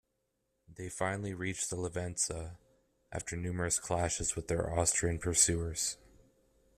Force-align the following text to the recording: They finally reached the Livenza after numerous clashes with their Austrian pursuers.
They 0.67 0.89
finally 0.89 1.35
reached 1.35 1.69
the 1.69 1.75
Livenza 1.75 2.57
after 3.11 3.35
numerous 3.37 3.77
clashes 3.77 4.35
with 4.35 4.47
their 4.47 4.73
Austrian 4.75 5.19
pursuers. 5.19 5.97